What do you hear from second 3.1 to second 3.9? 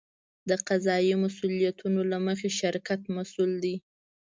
مسوول دی.